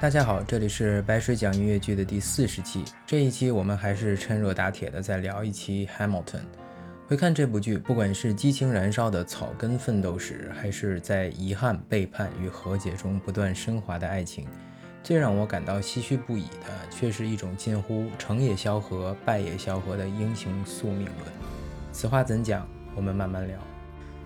[0.00, 2.82] 大家好，这里是白水讲音乐剧的第四十期。
[3.04, 6.22] 这一期我们还是趁热打铁的再聊一期《Hamilton》。
[7.06, 14.46] 回看这部剧，不管是激情燃烧的草根奋斗史，还是在遗憾、背叛与和解中不断升华的爱情，
[15.02, 21.16] 最让我感到唏嘘不已的，却是一种近乎成也萧何，败也萧何的英雄宿命论。
[21.92, 22.68] 此话怎讲？
[22.94, 23.56] 我们慢慢聊。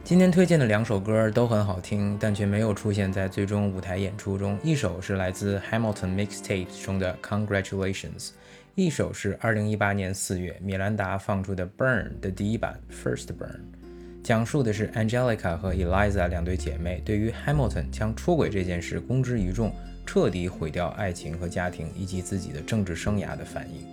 [0.03, 4.59] 今天推荐的两首歌都很好听，但却没有出现在最终舞台演出中。
[4.62, 8.31] 一首是来自 Hamilton Mixtape 中的 Congratulations，
[8.75, 13.61] 一首是2018年4月米兰达放出的 Burn 的第一版 First Burn，
[14.25, 19.73] 讲述的是 Angelica 和 Eliza 两对姐妹对于 Hamilton 将出轨这件事公之于众，
[20.06, 23.87] 彻底毁掉爱情和家庭以及自己的政治生涯的反应。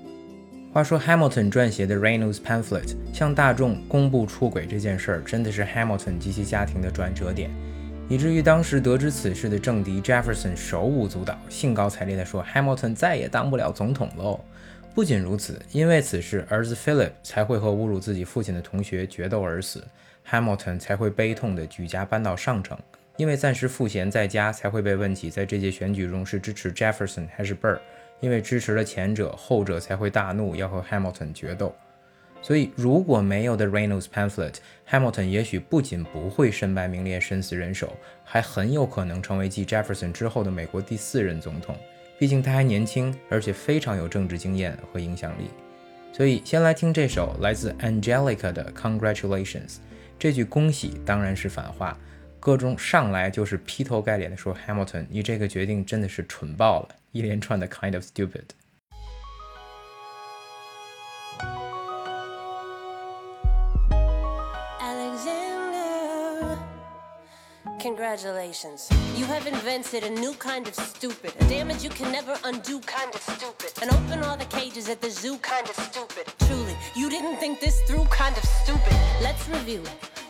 [0.72, 7.50] 话说，Hamilton 撰写的 Reynolds Pamphlet 向大众公布出轨这件事儿，真的是 Hamilton 及其家庭的转折点，
[8.08, 14.40] 以至于当时得知此事的政敌 Jefferson 手舞足蹈，兴高采烈地说：“Hamilton 再也当不了总统喽！”
[14.94, 19.84] 不仅如此，因为此事，儿子 Philip 才会和侮辱自己父亲的同学决斗而死
[20.30, 22.78] ，Hamilton 才会悲痛地举家搬到上城，
[23.20, 27.78] 因为暂时赋闲在家，才会被问起在这届选举中是支持 Jefferson 还是 Burr。
[28.22, 31.76] 因为支持了前者，后者才会大怒，要和 Hamilton 决斗。
[32.42, 37.92] 所以，如果没有 The Reynolds Pamphlet，Hamilton 也许不仅不会身败名裂、身死人手，
[38.24, 41.76] 还很有可能成为继 Jefferson 之后的美国第四任总统。
[42.18, 45.50] 毕竟他还年轻，而且非常有政治经验和影响力。
[46.14, 49.80] 所以，先来听这首来自 Angelica 的 Congratulations。
[50.18, 51.98] 这句恭喜当然是反话，
[52.41, 56.97] 歌中上来就是劈头盖脸的说 Hamilton，你这个决定真的是蠢爆了。
[57.13, 58.45] 一连串的 kind of stupid。
[64.81, 66.59] Alexander.
[67.81, 68.91] Congratulations.
[69.17, 71.33] You have invented a new kind of stupid.
[71.41, 73.73] A damage you can never undo kind of stupid.
[73.81, 76.27] And open all the cages at the zoo kind of stupid.
[76.47, 78.93] Truly, you didn't think this through kind of stupid.
[79.23, 79.83] Let's review.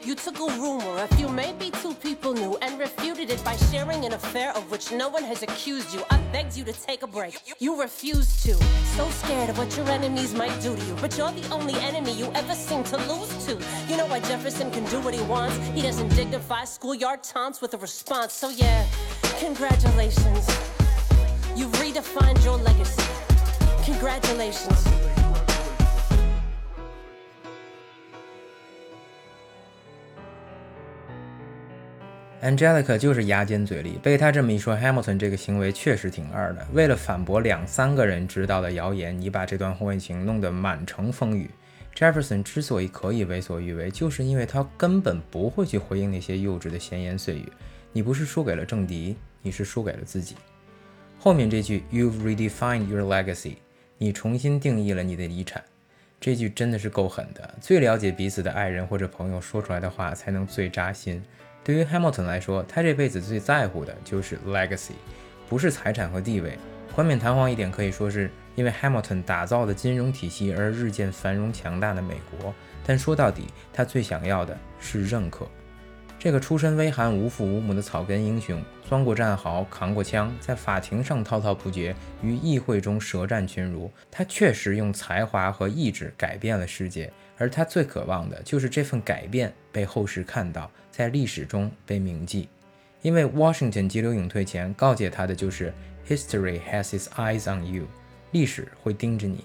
[0.03, 4.05] You took a rumor a few, maybe two people knew, and refuted it by sharing
[4.05, 6.03] an affair of which no one has accused you.
[6.09, 7.41] I begged you to take a break.
[7.59, 8.53] You refused to.
[8.95, 10.95] So scared of what your enemies might do to you.
[11.01, 13.53] But you're the only enemy you ever seem to lose to.
[13.89, 15.57] You know why Jefferson can do what he wants?
[15.75, 18.33] He doesn't dignify schoolyard taunts with a response.
[18.33, 18.85] So, yeah,
[19.39, 20.47] congratulations.
[21.55, 23.03] You've redefined your legacy.
[23.83, 25.18] Congratulations.
[32.41, 36.65] Angelica 就是牙尖嘴利，被他这么一说，Hamilton 这个行为确实挺二的。
[36.71, 41.49] 为了反驳两三个人知道的谣言，你把这段婚外情弄得满城风雨。
[41.93, 47.51] Jefferson 之所以可以为所欲为，就是因为他根本不会去回应那些幼稚的闲言碎语。
[47.91, 50.35] 你不是输给了政敌，你是输给了自己。
[51.19, 53.55] 后面这句 "You've redefined your legacy"，
[53.97, 55.61] 你重新定义了你的遗产。
[56.21, 57.55] 这句真的是够狠的。
[57.59, 61.21] 最了解彼此的爱人或者朋友说出来的话，才能最扎心。
[61.63, 64.93] 对于 Hamilton 来说，他这辈子最在乎的就是 legacy，
[65.47, 66.57] 不是财产和地位。
[66.95, 72.53] 冠冕堂皇一点，可以说是因为 Hamilton 打造的金融体系而日渐繁荣强大的美国。
[72.85, 75.47] 但说到底，他最想要的是认可。
[76.17, 83.89] 这个出身微寒、无父无母的草根英雄，钻过战壕，扛过枪，在法庭上滔滔不绝，于议会中舌战群儒。
[84.11, 87.09] 他确实用才华和意志改变了世界，
[87.39, 92.47] 而他最渴望的就是这份改变被后世看到，在历史中被铭记。
[93.01, 95.73] 因为 Washington 急流勇退前告诫他的就是
[96.07, 97.85] ：“History has its eyes on you”，
[98.31, 99.43] 历史会盯着你。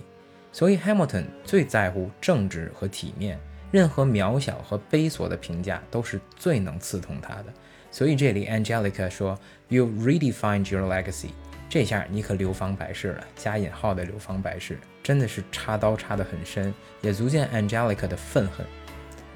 [0.52, 3.38] 所以 Hamilton 最在乎正直和体面。
[3.70, 7.46] 任何渺小和卑琐的评价都是最能刺痛他的，
[7.90, 11.30] 所以这里 Angelica 说 "You redefined your legacy"，
[11.68, 18.66] 这下你可流芳百世了，加引号的流芳百世，真的是插刀插得很深，也足见 Angelica 的愤恨。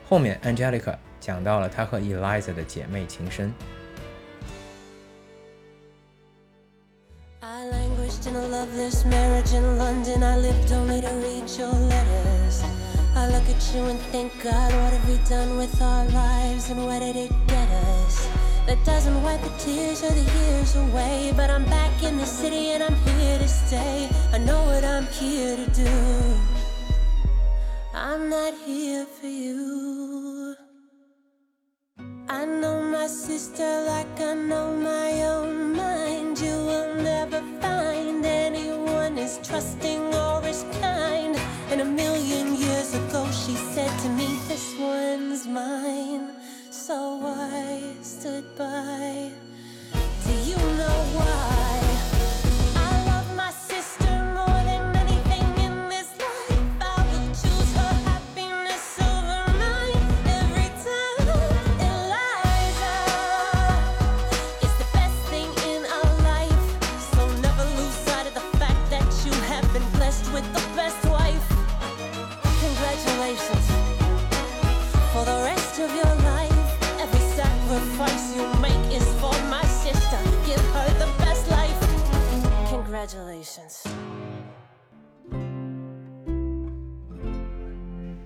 [0.09, 3.53] 后面 Angelica 讲到了她和 Eliza 的姐妹情深。
[13.79, 17.69] You and think, God, what have we done with our lives and where did it get
[17.91, 18.29] us?
[18.67, 21.33] That doesn't wipe the tears or the years away.
[21.37, 24.09] But I'm back in the city and I'm here to stay.
[24.33, 25.95] I know what I'm here to do.
[27.95, 30.57] I'm not here for you.
[32.29, 36.41] I know my sister like I know my own mind.
[36.41, 40.98] You will never find anyone as trusting or is kind.
[43.49, 46.33] She said to me, This one's mine.
[46.71, 49.48] So I stood by.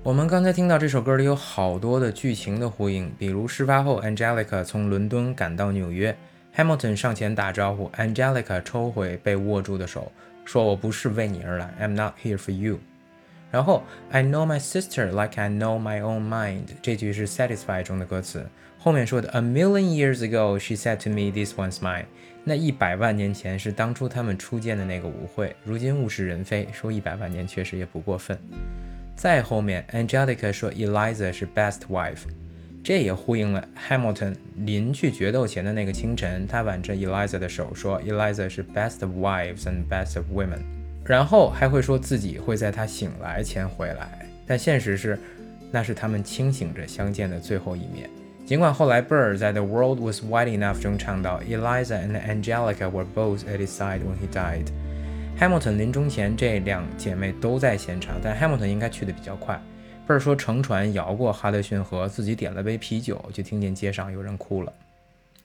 [0.05, 6.17] 我们刚才听到这首歌里有好多的剧情的呼应，比如事发后，Angelica 从伦敦赶到纽约
[6.57, 10.11] ，Hamilton 上前打招呼，Angelica 抽回被握住的手，
[10.45, 12.79] 说：“我不是为你而来，I'm not here for you。”
[13.51, 18.47] 然后 I know my sister like I know my own mind，这句是 Satisfy 中的歌词，
[18.79, 22.07] 后面说的 A million years ago she said to me this one's mine，
[22.44, 28.37] 那一百万年前是当初他们初见的那个舞会，如今物是人非，说一百万年确实也不过分。
[29.15, 32.23] 再后面，Angelica 说 Eliza 是 best wife，
[32.83, 40.62] 这也呼应了 Hamilton 临去决斗前的那个清晨，他挽着 Eliza 的手说 Eliza 是 best of wives and best of women，
[41.05, 45.17] 然后还会说自己会在他醒来前回来，但现实是，
[45.71, 48.11] 那是他们清醒着相见的最后一面。
[48.53, 53.69] 尽管后来 Burr 在 The World Was Wide Enough 中唱到 Eliza and Angelica were both at his
[53.69, 54.67] side when he died。
[55.41, 59.59] Hamilton 临终前，这两姐妹都在现场，但 Hamilton 应该去的比较快。
[60.07, 64.71] 贝尔说乘船摇过哈德逊河，自己点了杯啤酒，就听见街上有人哭了。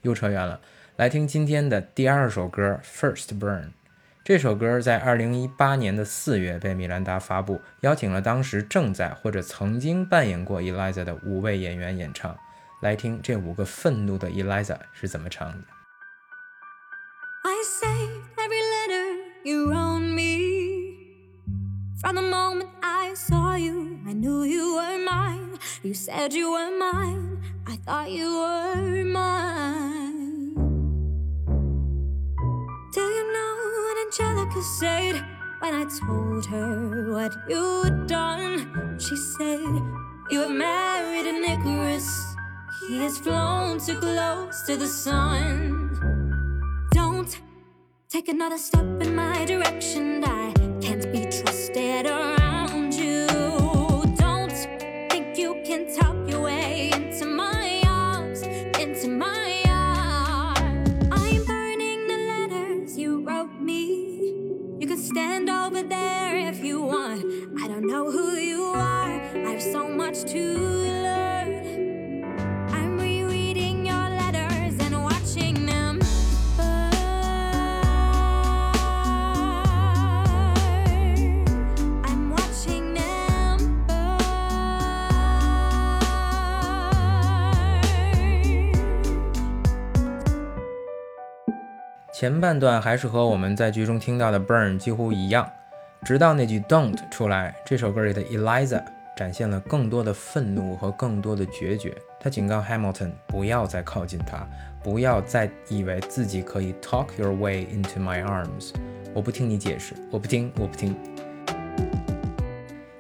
[0.02, 0.60] 又扯远了，
[0.98, 3.62] 来听今天的第二首歌《First Burn》。
[4.26, 12.38] 这首歌在2018年的四月被米兰达发布，邀请了当时正在或者曾经扮演过 Eliza 的五位演员演唱。
[12.81, 15.67] 来听这五个愤怒的 Eliza 是怎么唱的。
[17.45, 20.93] I saved every letter you wrote me.
[22.01, 25.59] From the moment I saw you, I knew you were mine.
[25.83, 27.41] You said you were mine.
[27.67, 30.55] I thought you were mine.
[32.93, 33.55] Do you know
[33.85, 35.25] what Angelica said
[35.61, 38.99] when I told her what you'd done?
[38.99, 39.83] She said,
[40.31, 42.36] You have married an Icarus.
[42.88, 45.92] He has flown too close to the sun.
[46.92, 47.38] Don't
[48.08, 50.24] take another step in my direction.
[50.24, 53.28] I can't be trusted around you.
[54.16, 54.58] Don't
[55.12, 58.44] think you can talk your way into my arms,
[58.80, 61.10] into my arms.
[61.12, 64.30] I'm burning the letters you wrote me.
[64.80, 67.26] You can stand over there if you want.
[67.62, 69.12] I don't know who you are.
[69.46, 70.97] I have so much to learn.
[92.20, 95.48] 前半段还是和我们在剧中听到的 Burn 几乎一样，
[96.04, 98.84] 直到那句 Don't 出来，这首歌里的 Eliza
[99.16, 101.96] 展现了更多的愤怒和更多的决绝。
[102.20, 104.48] 他警告 Hamilton 不要再靠近他，
[104.84, 108.72] 不要再以为自己可以 talk your way into my arms。
[109.14, 110.96] 我不听你解释，我不听，我不听。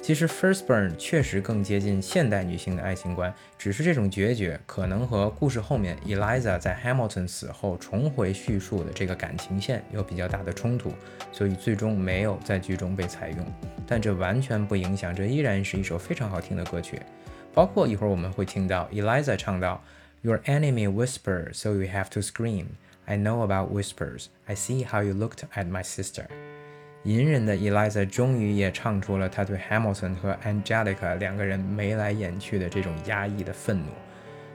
[0.08, 10.94] 其实 First Burn 确实更接近现代女性的爱情观，只是这种决绝可能和故事后面 Eliza 在 Hamilton 死后重回叙述的这个感情线有比较大的冲突，
[11.34, 13.46] 所以最终没有在剧中被采用。
[13.86, 17.02] 但这完全不影响，这依然是一首非常好听的歌曲。
[17.54, 19.84] 包括一会儿我们会听到 Eliza 唱到
[20.22, 22.68] Your enemy whisper, so you have to scream.
[23.04, 24.28] I know about whispers.
[24.46, 26.28] I see how you looked at my sister.
[27.04, 33.92] 隐忍的 Eliza 终于也唱出了她对 Hamilton 和 Angelica 两个人眉来眼去的这种压抑的愤怒。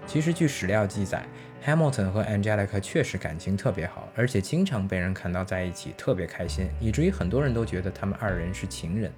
[0.06, 1.24] 其实据史料记载
[1.64, 9.10] ，Hamilton 和 Angelica 确实感情特别好，而且经常被人看到在一起，特别开心，以至于很多人都觉得他们二人是情人。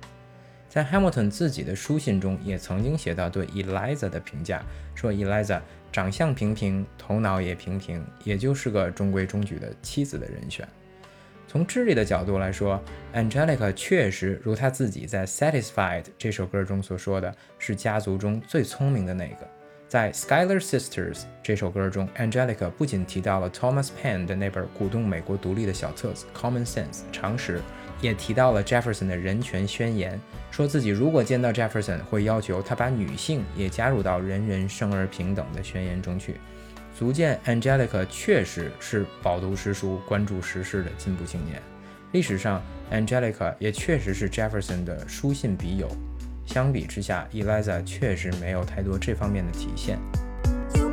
[0.68, 4.62] 在 Hamilton 自己的书信中也曾经写到对 Eliza 的评价，
[4.94, 10.68] 说 Eliza 长相平平，头脑也平平，也就是个中规中矩的妻子的人选。
[11.54, 12.82] 从智力的角度来说
[13.14, 19.48] ，Angelica 确实如她自己在《Satisfied》这首歌中所说的，是家族中最聪明的那个。
[19.86, 27.60] 在《Schuyler Sisters》这首歌中，Angelica 不仅提到了 Thomas Paine 的那本鼓动美国独立的小册子《Common Sense》常识，
[28.00, 30.20] 也提到了 Jefferson 的人权宣言，
[30.50, 36.34] 说自己如果见到 Jefferson，会要求他把女性也加入到人人生而平等的宣言中去。
[36.96, 41.60] 足见 Angelica 确实是饱读诗书、关注时事的进步青年。
[42.12, 45.88] 历史上，Angelica 也确实是 Jefferson 的书信笔友。
[46.46, 49.98] 相比之下，Eliza 确实没有太多这方面的体现。
[50.76, 50.88] You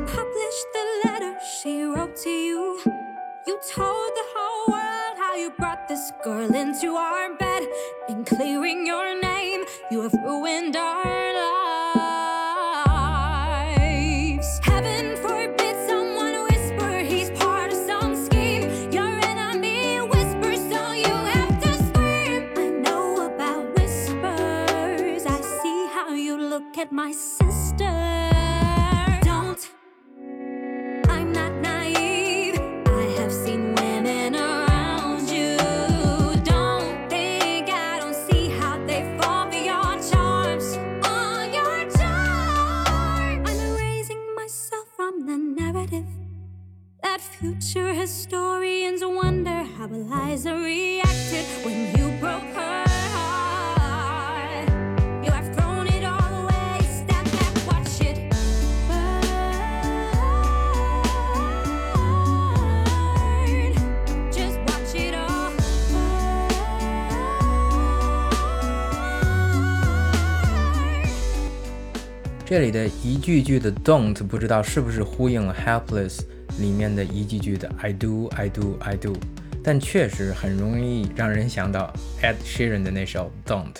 [72.52, 76.20] 这里的一句句的 don't 不知道是不是呼应了 Helpless
[76.58, 79.16] 里面的一句句的 I do I do I do，
[79.64, 81.90] 但确实很容易让人想到
[82.20, 83.72] Ed Sheeran 的那首 Don't。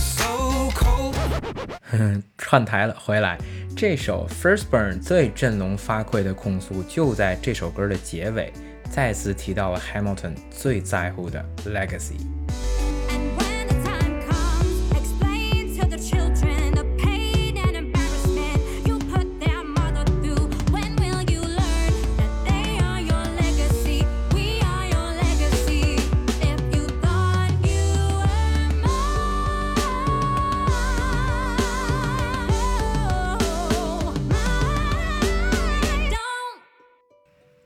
[0.00, 1.14] So cold.
[2.36, 3.38] 串台了，回来。
[3.76, 8.52] 这首 First Burn 最振聋发聩的控诉就在这首歌的结尾，
[8.90, 12.16] 再次提到了 Hamilton 最在乎的 legacy。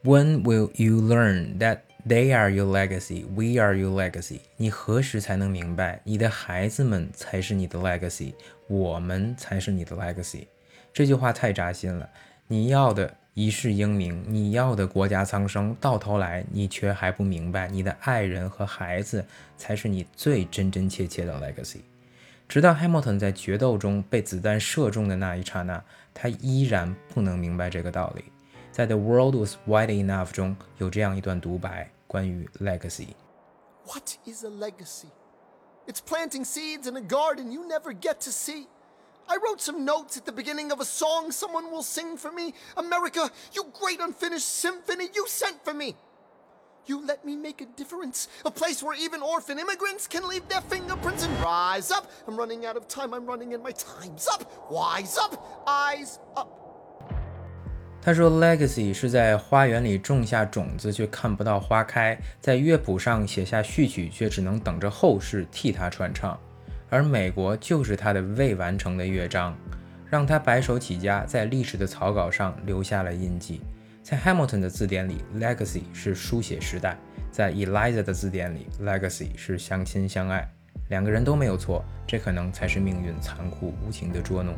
[0.09, 3.27] When will you learn that they are your legacy?
[3.27, 4.41] We are your legacy.
[4.57, 8.33] 你何时才能明白，你的孩子们才是你的 legacy，
[8.69, 10.47] 我们才是你的 legacy？
[10.95, 12.09] 这句话太扎心了。
[12.47, 19.23] 你要的一世英名，你要的国家苍生，到头来你却还不明白，你的爱人和孩子
[19.59, 21.81] 才是你最真真切切的 legacy。
[22.49, 25.85] 直到 Hamilton 在决斗中被子弹射中的那一刹那，
[26.15, 28.25] 他依然不能明白这个道理。
[28.78, 33.16] 在《The World Was Wide Enough》中有这样一段独白，关于 legacy。
[33.86, 35.08] What is a legacy?
[35.86, 38.68] It's planting seeds in a garden you never get to see.
[39.28, 42.54] I wrote some notes at the beginning of a song someone will sing for me.
[42.76, 45.96] America, you great unfinished symphony you sent for me.
[46.86, 50.62] You let me make a difference, a place where even orphan immigrants can leave their
[50.62, 52.12] fingerprints and rise up.
[52.28, 54.70] I'm running out of time, I'm running and my time's up.
[54.70, 56.50] Wise up, eyes up.
[58.01, 66.39] 他说：“legacy 是在花园里种下种子却看不到花开，在乐谱上写下序曲却只能等着后世替他传唱，
[66.89, 69.55] 而美国就是他的未完成的乐章，
[70.09, 73.61] 让他白手起家，在历史的草稿上留下了印记。
[74.03, 76.93] 在 Hamilton 的字典里，legacy 是书写时代；
[77.31, 80.49] 在 Eliza 的字典里，legacy 是相亲相爱。
[80.89, 84.55] 两个人都没有错，这可能才是命运残酷无情的捉弄。”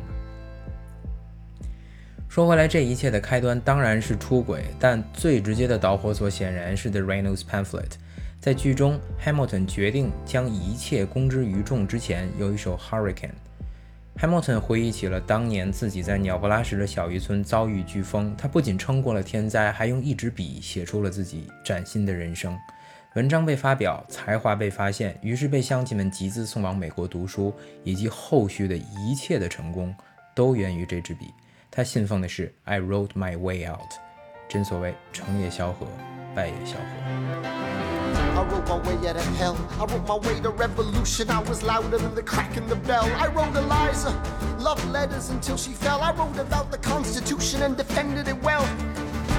[2.31, 7.91] 说回来，这一切的开端当然是出轨，但最直接的导火索显然是 The Reynolds Pamphlet。
[8.39, 13.31] 在剧中，Hamilton 决定将一切公之于众之前，有一首 Hurricane。
[14.17, 22.57] Hamilton 回忆起了当年自己在鸟不拉屎的小渔村遭遇飓风，他不仅撑过了天灾，还用一支笔写出了自己崭新的人生。
[23.15, 29.93] 文章被发表，才华被发现，于是被乡亲们集资送往美国读书，以及后续的一切的成功，
[30.33, 31.25] 都源于这支笔。
[31.70, 33.98] 他信奉的是 "I wrote my way out"，
[34.48, 35.86] 真所谓成也萧何，
[36.34, 37.56] 败也萧何。
[38.36, 39.56] I wrote my way out of hell.
[39.78, 41.30] I wrote my way to revolution.
[41.30, 43.04] I was louder than the crack in the bell.
[43.16, 44.12] I wrote Eliza
[44.58, 46.00] love letters until she fell.
[46.02, 48.64] I wrote about the Constitution and defended it well.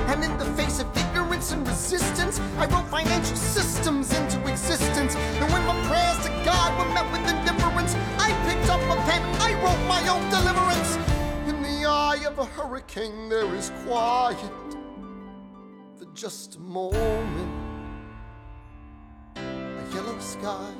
[0.07, 5.15] And in the face of ignorance and resistance, I wrote financial systems into existence.
[5.15, 9.21] And when my prayers to God were met with indifference, I picked up a pen.
[9.41, 10.97] I wrote my own deliverance.
[12.22, 14.36] Eye of a hurricane, there is quiet.
[15.98, 17.48] The just a moment.
[19.36, 20.72] A yellow sky.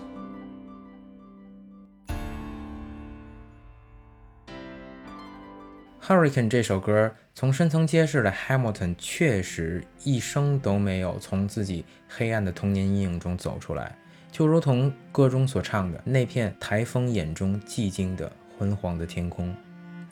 [6.00, 13.96] Hurricane 这首歌从深层揭示了 Hamilton 确实一生都没有从自己黑暗的童年阴影中走出来，
[14.30, 19.54] 就如同歌中所唱的那片台风眼中寂静的昏黄的天空。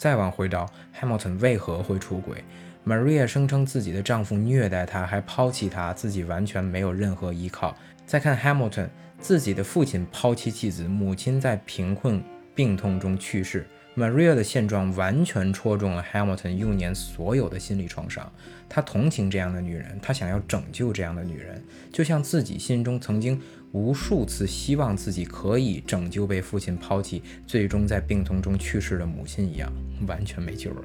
[0.00, 0.66] 再往回到
[0.98, 2.42] Hamilton 为何会出轨
[2.86, 7.76] ，Maria 声称自己的丈夫虐待她，还抛弃她，自己完全没有任何依靠。
[8.06, 8.88] 再看 Hamilton，
[9.20, 13.66] 自己的父亲抛弃妻子，母亲在贫困病痛中去世。
[13.94, 18.32] Maria 的现状完全戳中了 Hamilton 幼年所有的心理创伤。
[18.70, 23.38] 他同情这样的女人，他想要拯救这样的女人，就像自己心中曾经
[23.72, 29.72] 无数次希望自己可以拯救被父亲抛弃、最终在病痛中去世的母亲一样，
[30.06, 30.82] 完全没救了。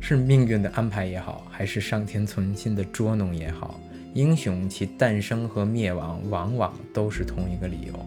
[0.00, 3.78] 是命运的安排也好，还是上天存心的捉弄也好，
[4.14, 8.06] 英雄其诞生和灭亡往往都是同一个理由。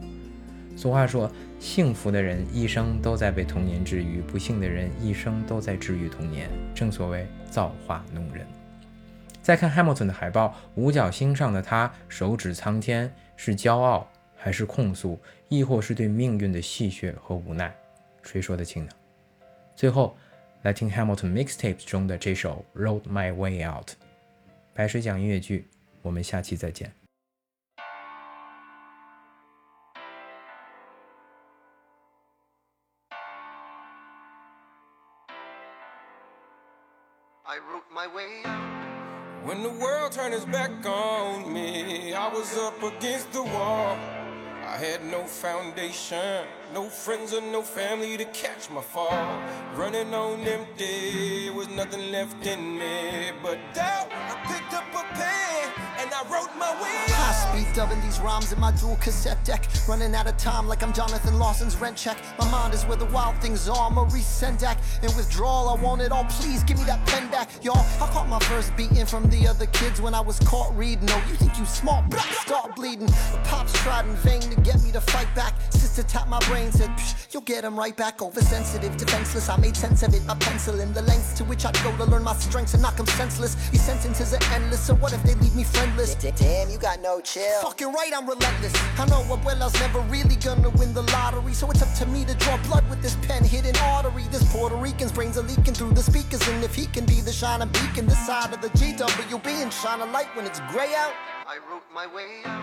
[0.75, 1.29] 俗话说，
[1.59, 6.49] 幸福的人一生都在被童年治愈，不幸的人一生都在治愈童年。
[6.73, 8.47] 正所谓造化弄人。
[9.43, 13.11] 再看 Hamilton 的海报，五角星上的他手指苍天，
[13.43, 14.07] 是骄傲
[14.37, 15.19] 还是控诉，
[15.49, 17.75] 亦或是对命运的戏谑和无奈？
[18.21, 18.91] 谁说得清呢？
[19.75, 20.15] 最后，
[20.61, 23.87] 来听 Hamilton Mixtape 中的这首《Road My Way Out》。
[24.75, 25.67] 白水讲音乐剧，
[26.03, 26.93] 我们下期再见。
[37.43, 38.80] I root my way out.
[39.43, 43.97] When the world turned its back on me, I was up against the wall.
[44.67, 46.45] I had no foundation,
[46.75, 49.41] no friends or no family to catch my fall.
[49.75, 54.30] Running on empty, was nothing left in me but doubt.
[57.73, 59.67] Dubbing these rhymes in my dual cassette deck.
[59.87, 62.17] Running out of time like I'm Jonathan Lawson's rent check.
[62.39, 63.89] My mind is where the wild things are.
[63.89, 64.77] Maurice Sendak.
[65.03, 66.25] In withdrawal, I want it all.
[66.25, 67.49] Please give me that pen back.
[67.63, 71.07] Y'all, I caught my first beating from the other kids when I was caught reading.
[71.09, 72.09] Oh, you think you smart?
[72.09, 73.07] Blah, Start bleeding.
[73.31, 75.53] But pops tried in vain to get me to fight back.
[75.71, 76.91] Sister tapped my brain, said,
[77.31, 78.21] you'll get him right back.
[78.21, 79.49] Oversensitive, defenseless.
[79.49, 80.23] I made sense of it.
[80.25, 82.99] My pencil in the lengths to which I'd go to learn my strengths and knock
[82.99, 83.55] 'em senseless.
[83.71, 84.81] These sentences are endless.
[84.81, 86.15] So what if they leave me friendless?
[86.15, 87.60] Damn, you got no chill.
[87.61, 88.73] Fucking right, I'm relentless.
[88.97, 92.33] I know Abuela's never really gonna win the lottery, so it's up to me to
[92.33, 94.23] draw blood with this pen hidden artery.
[94.31, 97.31] This Puerto Rican's brains are leaking through the speakers, and if he can be the
[97.31, 101.13] shining beacon this side of the GWB and shine a light when it's gray out,
[101.45, 102.61] I wrote my way out.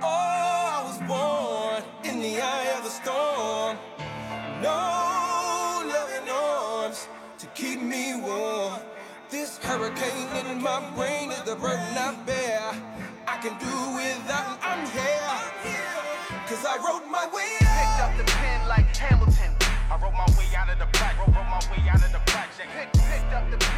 [0.00, 3.76] Oh, I was born in the eye of the storm.
[4.62, 8.80] No loving arms to keep me warm.
[9.28, 12.93] This hurricane in my brain is the burden I bear
[13.44, 15.76] can do without I'm here.
[16.48, 17.76] Cause I wrote my way out.
[17.76, 19.52] Picked up the pen like Hamilton.
[19.90, 21.18] I wrote my way out of the black.
[21.18, 22.72] Wrote, wrote my way out of the project.
[22.72, 23.73] Pick, picked up the pen.